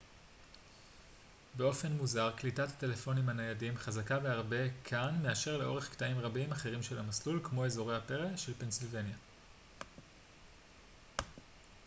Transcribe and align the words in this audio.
באופן 1.57 1.91
מוזר 1.91 2.31
קליטת 2.31 2.67
הטלפונים 2.69 3.29
הניידים 3.29 3.77
חזקה 3.77 4.19
בהרבה 4.19 4.57
כאן 4.83 5.19
מאשר 5.23 5.57
לאורך 5.57 5.91
קטעים 5.91 6.19
רבים 6.19 6.51
אחרים 6.51 6.83
של 6.83 6.99
המסלול 6.99 7.39
כמו 7.43 7.65
אזורי 7.65 7.97
הפרא 7.97 8.37
של 8.37 8.53
פנסילבניה 8.53 9.15